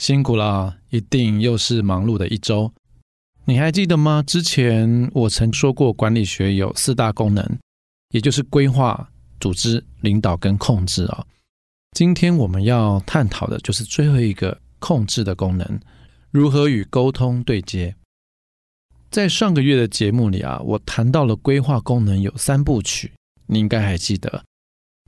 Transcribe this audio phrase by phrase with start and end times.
[0.00, 2.72] 辛苦了，一定又是忙碌的一周。
[3.44, 4.24] 你还记得吗？
[4.26, 7.58] 之前我曾说过，管理学有四大功能，
[8.08, 11.26] 也就是规划、组织、领导跟控制啊。
[11.92, 15.78] 今天我们要探讨的就是最后一个控制的功能，
[16.30, 17.94] 如何与沟通对接。
[19.10, 23.12] 在上个月的节目里啊，我谈到了规划功能有三部曲，
[23.48, 24.44] 你应该还记得。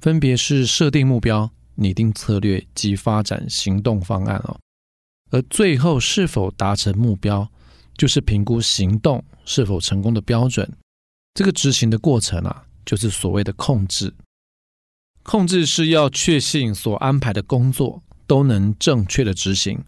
[0.03, 4.61] 分别是设定目标、拟定策略及发展行动方案哦，
[5.33, 7.51] 而最后是否达成目标，
[7.97, 10.71] 就是评估行动是否成功的标准。
[11.35, 14.15] 这个执行的过程啊，就是所谓的控制。
[15.25, 19.83] 控制是要确信所安排的工作都能正确的执行，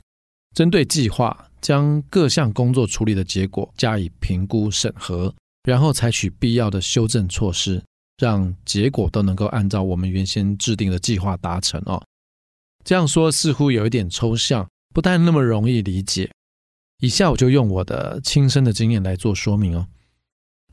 [0.54, 7.82] 针对计划将各项工作处理的结果加以评估审核，然后采取必要的修正措施。
[8.16, 12.00] 让结果都能够按照我们原先制定的计划达成哦。
[12.84, 16.30] 这样说似乎有一点抽象，不太那么容易理解。
[17.00, 19.86] 以下我就用我的亲身的经验来做说明哦。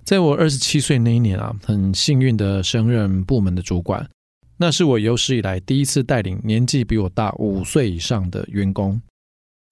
[0.06, 4.08] 在我二十七岁那一年啊，很幸运的升任部门的主管，
[4.58, 9.02] 那是我有史以来第一次带领年纪比我大五岁以上的员工。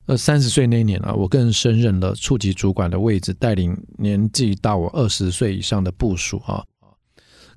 [0.07, 6.65] 而三十岁那一年啊，我更升任了处级主管的位置，带领年纪大我二十岁以上的部属啊。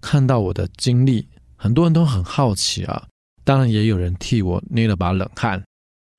[0.02, 1.26] 看到我的经历，
[1.56, 3.06] 很多人都很好奇啊，
[3.44, 5.62] 当然也有人替我捏了把冷汗。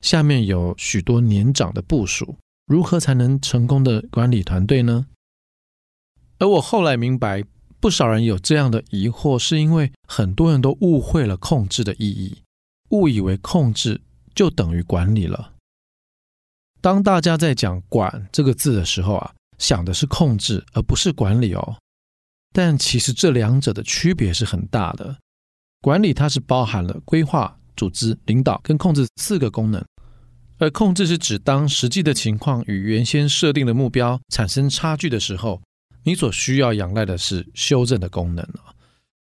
[0.04, 2.36] 下面有许多年长的部属，
[2.68, 5.08] 如何才能成功的管理团队呢？
[6.40, 7.42] 而我后来明白，
[7.80, 12.44] 不少人有这样的疑惑，是因为很多人都误会了控制的意义，
[12.90, 14.02] 误以为控制
[14.36, 15.54] 就等于管理了。
[16.82, 21.78] 当大家在讲“管”这个字的时候啊，想的是控制，而不是管理哦。
[22.52, 25.18] 但其实这两者的区别是很大的。
[25.80, 29.84] 管理它是包含了规划、组织、领导跟控制四个功能，
[30.58, 35.62] 而控制是指当实际的情况与原先设定的目标产生差距的时候，
[36.04, 38.48] 你所需要仰赖的是修正的功能。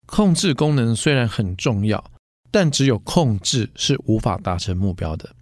[0.06, 2.04] 控制功能虽然很重要，
[2.50, 5.34] 但只有控制是无法达成目标的，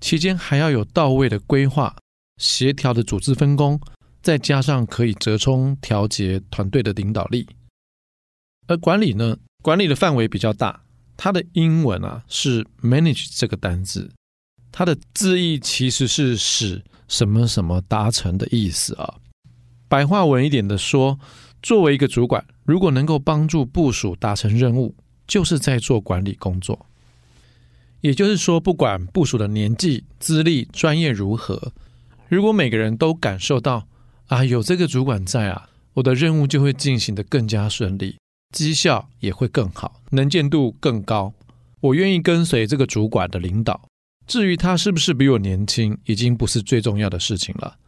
[0.00, 1.96] 期间还要有到位的规划、
[2.36, 3.80] 协调的组织分工。
[4.22, 7.46] 再加上可以折冲调节团队的领导力，
[8.66, 9.36] 而管理呢？
[9.62, 10.82] 管理的范围比较大，
[11.14, 14.10] 它的英文啊是 manage 这个单字，
[14.76, 19.14] 它的字义其实是使什么什么达成的意思啊。
[19.88, 21.16] 白话文一点的说，
[21.62, 24.96] 作为一个主管，如果能够帮助部署达成任务，
[25.28, 26.86] 就是在做管理工作。
[28.00, 31.72] 也就是说，不管部署的年纪、资历、专业如何，
[32.26, 33.86] 如果每个人都感受到。
[34.26, 38.16] 啊，有这个主管在啊，我的任务就会进行的更加顺利，
[38.50, 41.32] 绩效也会更好，能见度更高。
[41.80, 43.88] 我愿意跟随这个主管的领导。
[44.26, 47.78] 至于他是不是比我年轻，已经不是最重要的事情了。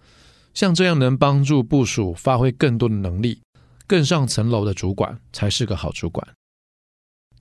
[0.53, 3.41] 像这样能帮助部署发挥更多的能力，
[3.87, 6.27] 更上层楼的主管才是个好主管。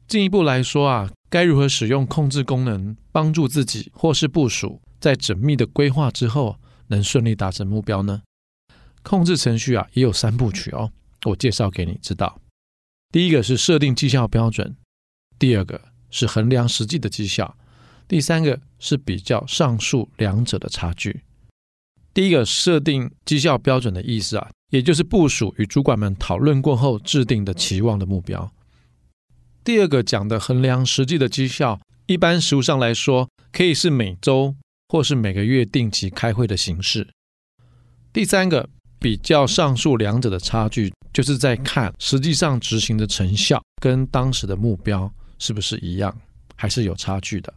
[0.08, 8.22] 进一步来说啊，该如何使用控制功能，帮助自己或是部署在缜密的规划之后，能顺利达成目标呢？
[9.02, 10.92] 控制程序啊，也有三部曲哦，
[11.26, 12.40] 我介绍给你知道。
[13.12, 14.76] 第一个是设定绩效标准，
[15.40, 17.58] 第二个是衡量实际的绩效，
[18.08, 21.22] 第三个是比较上述两者的差距。
[22.14, 28.52] 第一个设定绩效标准的意思啊，也就是部署与主管们讨论过后制定的期望的目标。
[29.64, 34.56] 第二个讲的衡量实际的绩效，一般实务上来说，可以是每周
[34.88, 37.10] 或是每个月定期开会的形式。
[38.12, 38.70] 第三个。
[38.98, 46.18] 比较上述两者的差距，就是在看实际上执行的成效跟当时的目标是不是一样，
[46.56, 47.54] 还是有差距的。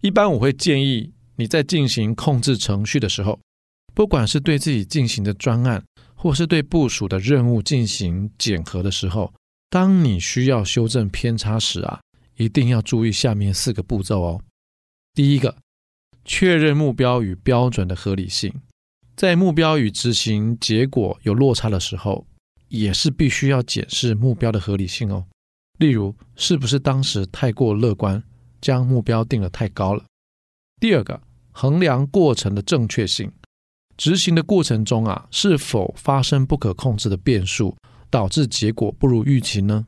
[0.00, 3.40] 一般我会建议你在进行控制程序的时候，
[3.94, 9.32] 不管是对自己进行的专案，或是对部署的任务进行检核的时候，
[9.70, 12.00] 当你需要修正偏差时啊，
[12.36, 14.40] 一定要注意下面四个步骤哦。
[15.14, 15.56] 第一个，
[16.24, 18.52] 确认目标与标准的合理性。
[19.16, 22.26] 在目标与执行结果有落差的时候，
[22.68, 25.24] 也是必须要检视目标的合理性哦。
[25.78, 28.20] 例如，是不是当时太过乐观，
[28.64, 30.06] 将目标定得太高了？
[30.80, 31.20] 第二个，
[31.52, 33.30] 衡量过程的正确性。
[33.98, 37.76] 执行的过程中啊，是否发生不可控制的变数，
[38.08, 39.86] 导致结果不如预期呢？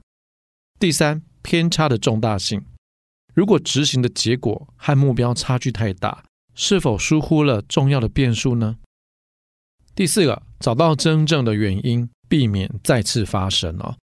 [0.78, 2.66] 第三，偏差的重大性。
[3.32, 6.22] 如果执行的结果和目标差距太大，
[6.54, 8.76] 是否疏忽了重要的变数呢？
[9.94, 13.96] 第四个，找到真正的原因，避免再次发生哦。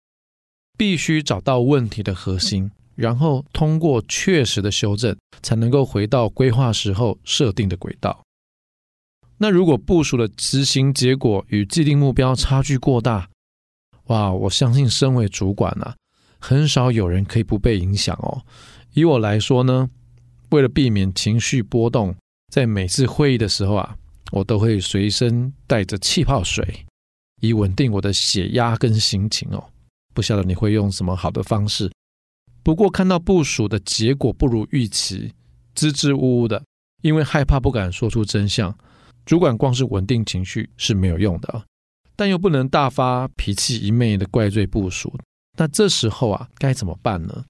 [0.79, 8.23] 必须找到问题的核心，然后通过确实的修正，才能够回到规划时候设定的轨道。
[9.39, 13.29] 那如果部署的执行结果与既定目标差距过大，
[14.09, 15.97] 哇，我相信身为主管啊，
[16.39, 18.43] 很少有人可以不被影响哦。
[18.93, 19.89] 以我来说呢，
[20.51, 22.15] 为了避免情绪波动，
[22.53, 23.97] 在每次会议的时候啊，
[24.33, 26.85] 我都会随身带着气泡水，
[27.41, 29.65] 以稳定我的血压跟心情哦。
[30.13, 31.91] 不晓得你会用什么好的方式？
[32.63, 35.33] 不过看到部署的结果不如预期，
[35.75, 36.63] 支支吾吾的，
[37.03, 38.77] 因为害怕不敢说出真相。
[39.25, 41.65] 主管光是稳定情绪是没有用的，
[42.17, 45.13] 但又不能大发脾气，一昧的怪罪部署。
[45.57, 47.45] 那这时候啊，该怎么办呢？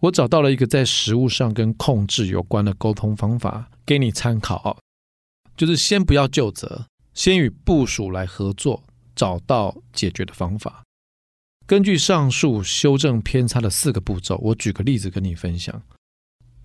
[0.00, 4.76] 我找到了一个在实务上跟控制有关的沟通方法，给你参考。
[5.56, 8.82] 就是先不要就责，先与部署来合作，
[9.14, 10.84] 找到解决的方法。
[11.66, 15.82] 根据上述修正偏差的四个步骤，我举个例子跟你分享。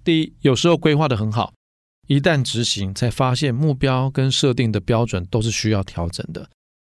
[0.04, 1.54] 第一，有时候规划得很好。
[2.08, 6.48] 一旦执行，才发现目标跟设定的标准都是需要调整的。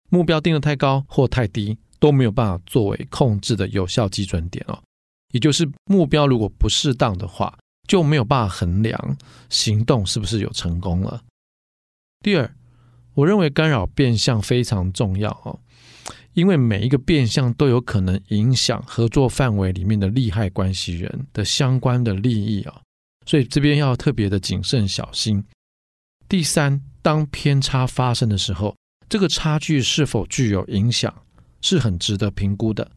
[0.09, 4.77] 目标定得太高或太低，都没有办法作为控制的有效基准点哦。
[5.31, 9.17] 也就是目标如果不适当的话，就没有办法衡量
[9.49, 11.21] 行动是不是有成功了。
[12.19, 12.53] 第二，
[13.13, 15.59] 我认为干扰变相非常重要哦，
[16.33, 22.81] 因为每一个变相都有可能影响合作范围里面的利害关系人的相关的利益啊。
[23.25, 25.43] 所以这边要特别的谨慎小心。
[26.27, 28.75] 第三，当偏差发生的时候，
[29.09, 31.13] 这个差距是否具有影响，
[31.61, 32.89] 是很值得评估的。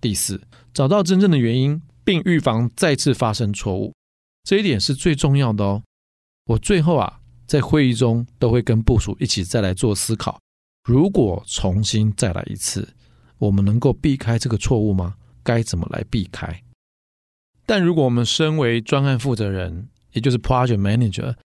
[0.00, 0.40] 第四，
[0.72, 3.92] 找到真正的原因，并预防再次发生错误，
[4.44, 5.82] 这一点是最重要的哦。
[6.46, 10.40] 我最后啊，在会议中都会跟部署一起再来做思考，
[10.84, 12.94] 如果重新再来一次，
[13.38, 15.16] 我们能够避开这个错误吗？
[15.42, 16.62] 该怎么来避开？
[17.66, 21.36] 但如果我们身为专案负责人，也就是 Project Manager，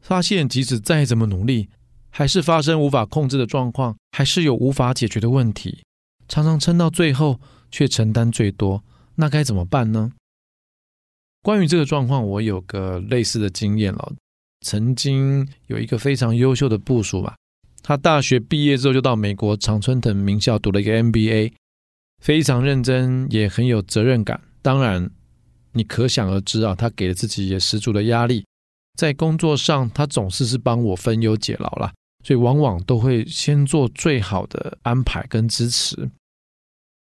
[0.00, 1.68] 发现即使再怎么努力，
[2.10, 5.84] 还是发生无法控制的状况，还是有无法解决的问题，
[6.26, 7.40] 常常撑到最后
[7.70, 8.82] 却承担最多，
[9.14, 10.12] 那该怎么办呢？
[11.42, 14.12] 关于这个状况，我有个类似的经验了。
[14.60, 17.36] 曾经有一个非常优秀的部属吧，
[17.88, 21.54] 他大学毕业之后就到美国常春藤名校读了一个 MBA，
[22.22, 24.38] 非常认真，也很有责任感。
[24.60, 25.10] 当然。
[25.72, 28.44] 你可想而知啊，他给了自己也十足的压力，
[28.96, 31.92] 在工作上他总是是帮我分忧解劳啦，
[32.24, 36.10] 所以往往都会先做最好的安排跟支持。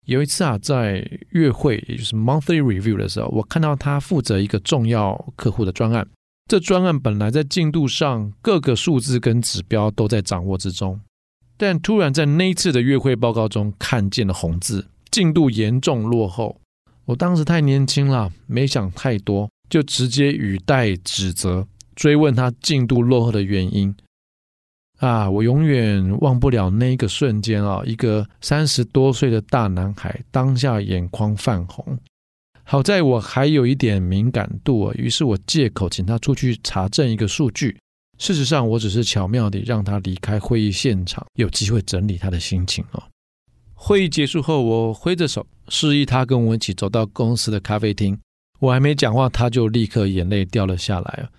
[0.05, 6.05] 有一次啊，在月会也就是 monthly review 的时候，我看到他负责一个重要客户的专案，
[6.47, 10.99] 这专案本来在进度上各个数字跟指标都在掌握之中，
[11.57, 16.61] 但突然在那次的月会报告中看见了红字，进度严重落后。
[17.03, 23.93] 我当时太年轻了，没想太多，就直接语带指责，追问他进度落后的原因。
[24.99, 27.83] 啊，我永远忘不了那个瞬间啊！
[27.85, 31.97] 一个三十多岁的大男孩，当下眼眶泛红。
[32.69, 37.77] 好在我还有一点敏感度啊，于是我借口请他出去查证一个数据。
[38.17, 43.01] 事实上，我只是巧妙地让他离开会议现场，有机会整理他的心情哦。
[43.73, 48.19] 会议结束后，我挥着手示意他跟我一起走到公司的咖啡厅。
[48.59, 51.29] 我还没讲话，他就立刻眼泪掉了下来。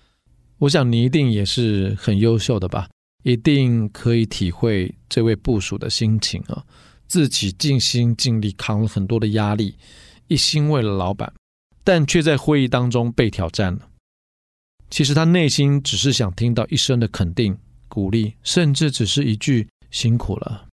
[0.57, 2.89] 我想你一定也是很优秀的吧？
[3.21, 6.65] 一定可以体会这位部属的心情啊！
[7.07, 9.75] 自己尽心尽力扛了很多的压力，
[10.29, 11.33] 一心为了老板，
[11.83, 13.89] 但却在会议当中被挑战了。
[14.89, 17.57] 其实他内心只是想听到一声的肯定、
[17.87, 20.67] 鼓励，甚至只是一句“辛苦了”。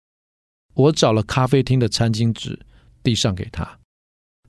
[0.75, 2.59] 我找了咖啡厅的餐巾纸，
[3.01, 3.79] 递上给他。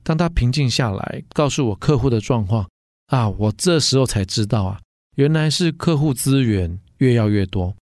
[0.03, 2.69] 当他平静下来，告诉我客户的状况
[3.07, 4.79] 啊，我这时候才知道啊，
[5.15, 7.75] 原来是客户资源越要越多，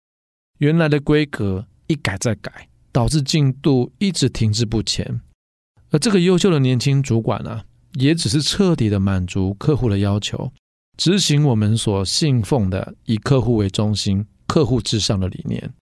[0.59, 5.21] 原来的规格一改再改，导致进度一直停滞不前。
[5.95, 10.51] 而这个优秀的年轻主管啊，也只是彻底的满足客户的要求，
[10.97, 15.73] 执行我们所信奉的以客户为中心、客户至上的理念。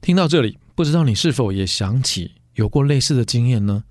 [0.00, 0.56] 听到这里。
[0.76, 3.82] 不知道你是否也想起有过类似的经验呢？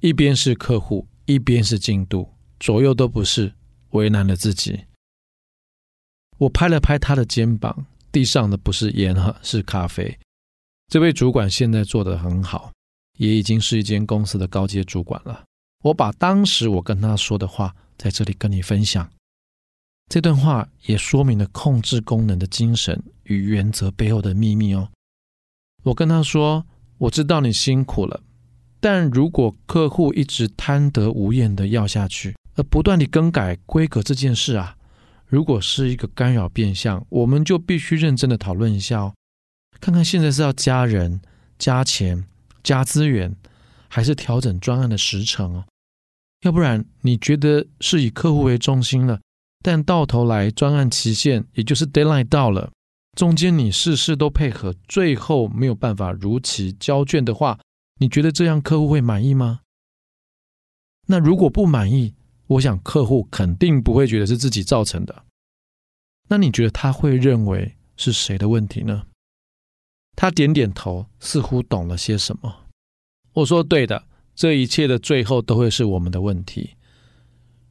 [0.00, 2.28] 一边是客户，一边是进度，
[2.60, 3.54] 左右都不是，
[3.92, 4.80] 为难了自己。
[6.36, 10.18] 我拍了拍他的肩膀，地上的不是烟哈，是咖啡。
[10.88, 12.70] 这位主管现在做得很好，
[13.18, 15.44] 也已经是一间公司的高阶主管了。
[15.84, 19.10] 我把当时我跟他说的话在这里跟你分享。
[20.08, 24.88] 这段话也说明了控制功能的精神与原则背后的秘密哦。
[25.84, 26.66] 我跟他说
[26.98, 28.20] ：“我知道你辛苦了，
[28.78, 34.76] 但如果客户一直贪得无厌的要下去，而不断地更改规格这件事啊，
[35.26, 39.14] 如果是一个干扰变相，我们就必须认真的讨论一下哦，
[39.80, 41.20] 看看现在是要加人、
[41.58, 42.24] 加钱、
[42.62, 43.34] 加资源，
[43.88, 45.64] 还是调整专案的时程哦。
[46.42, 49.20] 要不然你觉得是以客户为中心了。”
[49.64, 52.72] 但到头来，专案期限也就是 deadline 到了，
[53.16, 57.60] 中间你事事都配合，最后没有办法如期交卷的话，
[58.00, 59.60] 你觉得这样客户会满意吗？
[61.06, 62.12] 那如果不满意，
[62.48, 65.24] 我想客户肯定不会觉得是自己造成的。
[66.28, 69.04] 那你觉得他会认为是谁的问题呢？
[70.16, 72.66] 他点点头，似乎懂了些什么。
[73.34, 74.04] 我说对的，
[74.34, 76.70] 这一切的最后都会是我们的问题。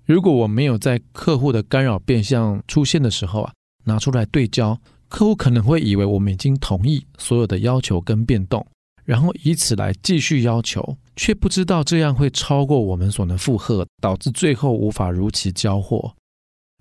[0.06, 3.54] 如果我没有在客户的干扰变相出现的时候啊，
[3.86, 8.66] 拿出来对焦，客户可能会以为我们已经同意所有的要求跟变动，
[9.06, 16.16] 然后以此来继续要求，却不知道这样会超过我们所能负荷，导致最后无法如期交货。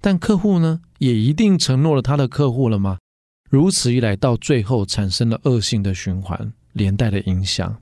[0.01, 2.99] 但客户呢，也一定承诺了他的客户了吗？
[3.51, 7.77] 如此一来，到最后产生了恶性的循环，连带的影响。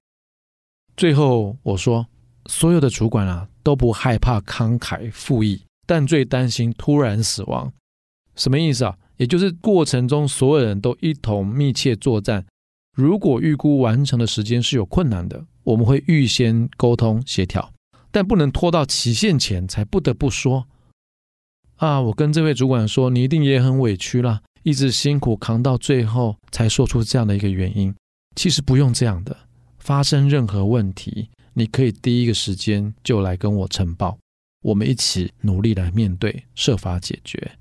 [0.97, 2.05] 最后我说。
[2.51, 7.71] 所有的主管啊都不害怕慷慨赴义，但最担心突然死亡。
[8.37, 8.97] 什么意思啊？
[9.19, 12.47] 也就是过程中所有人都一同密切作战，
[12.97, 17.71] 如果预估完成的时间是有困难的，我们会预先沟通协调，
[18.11, 20.67] 但不能拖到期限前才不得不说。
[21.77, 27.95] 啊，我跟这位主管说，你一定也很委屈啦，一直辛苦扛到最后才说出这样的一个原因。
[28.37, 29.37] 其实不用这样的，
[29.79, 31.29] 发生任何问题。
[31.55, 34.17] 你可以第一个时间就来跟我呈报，
[34.63, 37.53] 我们一起努力来面对，设法解决。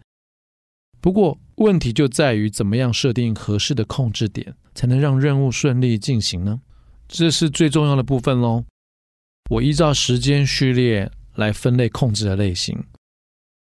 [1.01, 6.61] 不过问题就在于怎么样设定合适的控制点，才能让任务顺利进行呢？
[7.07, 8.65] 这是最重要的部分喽。
[9.49, 12.83] 我依照时间序列来分类控制的类型，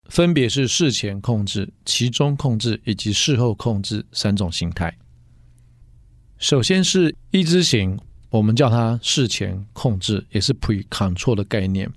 [0.09, 4.95] 分别是事前控制、其中控制以及事后控制三种形态。
[6.37, 7.99] 首先是一之型。
[8.29, 11.87] 我们叫它事前控制，也是 pre-control 的概念。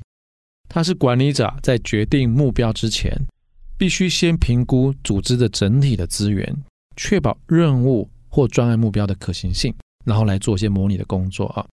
[0.68, 3.10] 它是管理者在决定目标之前，
[3.78, 6.54] 必须先评估组织的整体的资源，
[6.94, 11.66] 确保任务或专案目标的可行性，然后来做一些模拟的工作啊。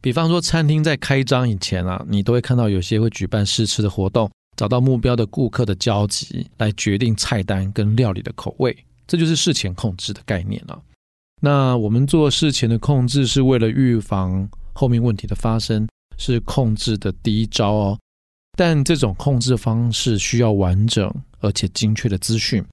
[0.00, 4.28] 比方说，餐厅在开张以前啊，你都会看到有些会举办试吃的活动，
[4.62, 8.72] 找到目标的顾客的交集，来决定菜单跟料理的口味，
[9.08, 10.80] 这就是事前控制的概念了。
[11.40, 17.98] 那我们做事前的控制是为了预防后面问题的发生，是控制的第一招哦。
[18.56, 22.64] 但这种控制方式需要完整而且精确的资讯，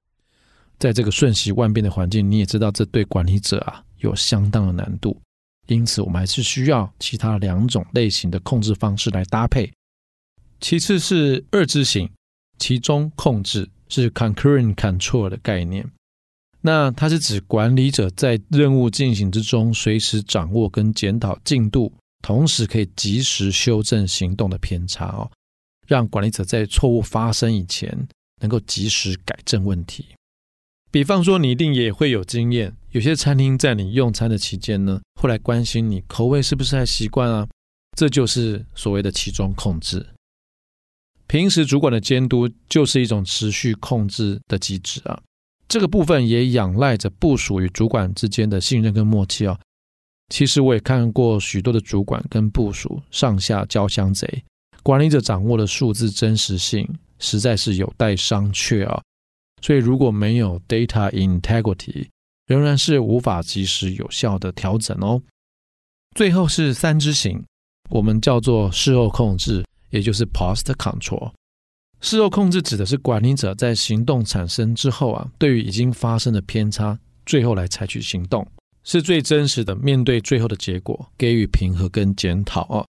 [0.77, 5.19] 在这个瞬息万变的环境，你也知道这对管理者啊有相当的难度。
[5.65, 9.67] 因此，我们还是需要其他两种类型的控制方式来搭配。
[10.59, 12.09] 其次是二之型，
[12.57, 15.89] 其中控制是 concurrent control 的概念。
[16.61, 25.31] 那它是指管理者在任务进行之中，随时掌握跟检讨进度，同时可以及时修正行动的偏差哦，
[25.87, 28.07] 让管理者在错误发生以前
[28.41, 30.05] 能够及时改正问题。
[30.91, 37.47] 比方说，你一定也会有经验，有些餐厅在你用餐的期间呢，会来关心你口味是不是还习惯啊，
[37.95, 40.05] 这就是所谓的其中控制。
[41.29, 45.21] 平时主管的监督就是一种持续控制的机制啊。
[45.67, 49.57] 这个部分也仰赖着部署与主管之间的信任跟默契哦。
[50.29, 54.43] 其实我也看过许多的主管跟部署上下交相贼，
[54.81, 56.87] 管理者掌握的数字真实性
[57.19, 58.99] 实在是有待商榷啊。
[59.61, 62.07] 所以如果没有 data integrity，
[62.47, 65.21] 仍然是无法及时有效的调整哦。
[66.15, 67.43] 最后是三之型，
[67.91, 71.31] 我们叫做事后控制，也就是 post control。
[72.01, 78.47] 事后控制指的是管理者在行动产生之后啊，对于已经发生的偏差，最后来采取行动，
[78.83, 82.85] 是最真实的面对最后的结果，给予评核跟检讨啊。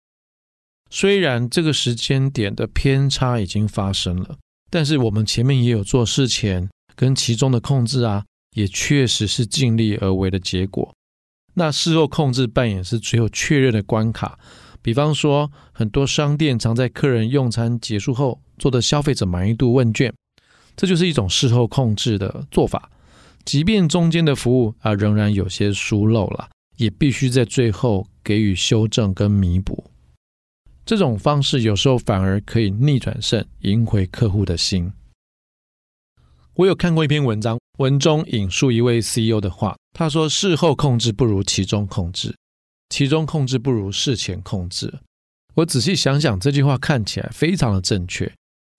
[0.90, 4.38] 虽然这个时间点的偏差已经发生了，
[4.71, 10.92] 但是我们前面也有做事前跟其中的控制啊，也确实是尽力而为的结果。
[11.54, 14.38] 那事后控制扮演是最后确认的关卡。
[14.82, 20.12] 比方说，很多商店常在客人用餐结束后做的消费者满意度问卷，
[20.76, 22.90] 这就是一种事后控制的做法。
[23.44, 29.84] 即便中间的服务啊仍然有些疏漏了，也必须在最后给予修正跟弥补。
[30.87, 34.92] 这种方式有时候反而可以逆转胜，赢回客户的心。
[36.54, 42.37] 我有看过一篇文章，文中引述一位 CEO 的话，他说：“事后控制不如其中控制，
[42.90, 44.92] 其中控制不如事前控制。”
[45.56, 48.30] 我仔细想想，这句话看起来非常的正确，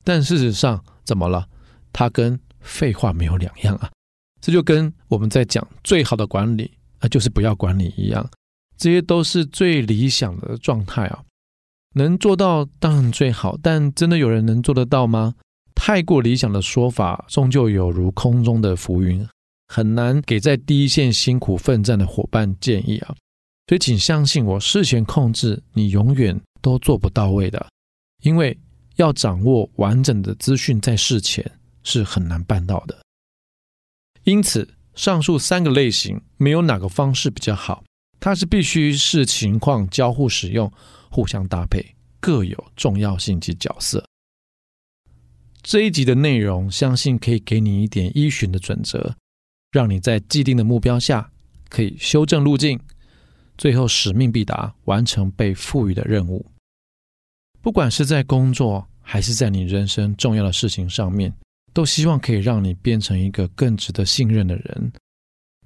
[0.05, 1.47] 但事实上怎么了？
[1.91, 3.91] 它跟废话没有两样啊！
[4.39, 8.27] 这就跟我们在讲最好的管理啊，就是不要管理一样，
[8.77, 11.23] 这些都是最理想的状态啊。
[11.95, 15.35] 能做到当然最好，但真的有人能做得到吗？
[15.75, 19.27] 太过理想的说法，终究有如空中的浮云，
[19.67, 23.13] 很难给在第一线辛苦奋战的伙伴建议啊。
[23.71, 27.69] 所以，请相信我，事前控制你永远都做不到位的，
[28.21, 28.59] 因为
[28.97, 31.49] 要掌握完整的资讯在事前
[31.81, 33.01] 是很难办到的。
[34.25, 37.81] 因此，上述三个类型没有哪个方式比较好，
[38.19, 40.69] 它是必须视情况交互使用。
[41.09, 44.05] 互相搭配，各有重要性及角色。
[45.61, 49.15] 这一集的内容，相信可以给你一点依循的准则，
[49.71, 51.31] 让你在既定的目标下
[51.69, 52.77] 可以修正路径，
[53.61, 56.43] 最后使命必达，完成被赋予的任务。
[57.61, 61.31] 不管是在工作，还是在你人生重要的事情上面，
[61.71, 64.91] 都希望可以让你变成一个更值得信任的人。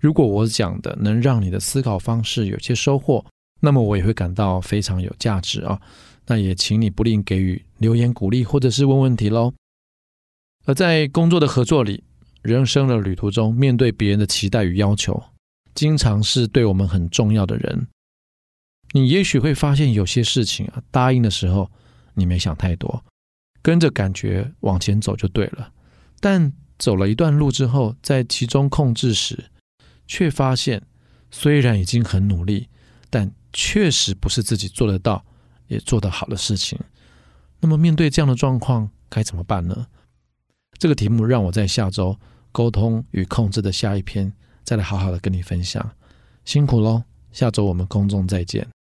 [0.02, 3.26] 如果我讲的能让你的思考方式有些收获，
[3.62, 5.80] 那么我也会感到非常有价值啊！
[6.28, 9.54] 那也请你不吝给予留言鼓励，或者是问问题喽。
[10.66, 12.04] 而在工作的合作里，
[12.42, 15.24] 人生的旅途中，面对别人的期待与要求，
[15.76, 17.88] 经常是对我们很重要的人。
[18.94, 21.70] 你也许会发现有些事情啊，答应的时候
[22.14, 23.04] 你没想太多，
[23.62, 25.72] 跟着感觉往前走就对了。
[26.20, 29.52] 但走了一段路之后，在其中控制时，
[30.08, 30.82] 却发现
[31.30, 32.70] 虽然已经很努力，
[33.10, 35.26] 但确实不是自己做得到
[35.68, 36.80] 也做得好的事情，
[37.60, 39.88] 那么面对这样的状况该怎么办呢？
[40.78, 42.18] 这个题目让我在下周
[42.52, 44.32] 沟通与控制的下一篇
[44.66, 45.90] 再来好好的跟你分享。
[46.44, 48.75] 辛苦喽，下周我们公众再见。